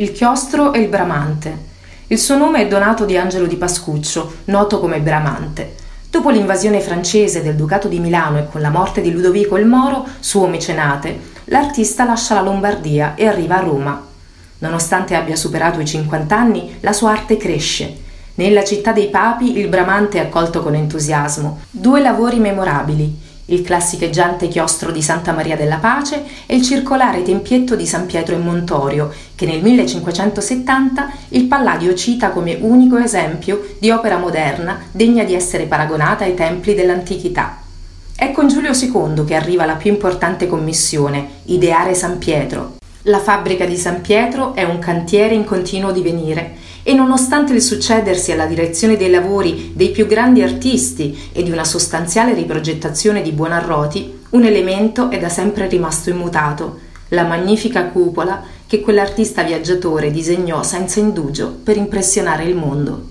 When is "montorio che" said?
28.42-29.46